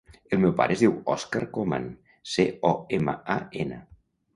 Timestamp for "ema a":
3.01-3.41